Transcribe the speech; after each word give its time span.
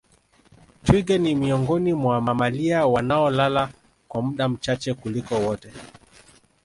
Twiga 0.83 1.17
ni 1.17 1.35
miongoni 1.35 1.93
mwa 1.93 2.21
mamalia 2.21 2.85
wanaolala 2.87 3.69
kwa 4.07 4.21
muda 4.21 4.49
mchache 4.49 4.93
kuliko 4.93 5.35
wote 5.35 5.73